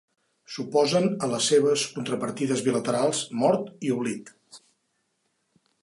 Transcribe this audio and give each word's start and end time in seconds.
S'oposen 0.53 1.03
a 1.27 1.29
les 1.33 1.49
seves 1.51 1.83
contrapartides 1.99 2.65
bilaterals 2.69 3.23
Mort 3.43 3.71
i 3.89 3.93
Oblit. 3.99 4.37